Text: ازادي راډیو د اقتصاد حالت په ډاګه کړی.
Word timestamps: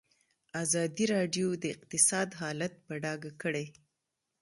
ازادي 0.63 1.05
راډیو 1.15 1.47
د 1.63 1.63
اقتصاد 1.75 2.29
حالت 2.39 2.73
په 2.85 2.93
ډاګه 3.03 3.31
کړی. 3.41 3.65